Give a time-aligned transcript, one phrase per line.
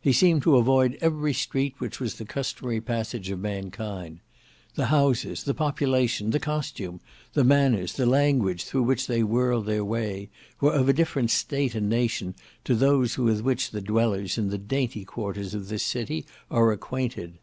[0.00, 4.18] He seemed to avoid every street which was the customary passage of mankind.
[4.74, 7.00] The houses, the population, the costume,
[7.34, 10.30] the manners, the language through which they whirled their way,
[10.60, 14.58] were of a different state and nation to those with which the dwellers in the
[14.58, 17.38] dainty quarters of this city are acquainted.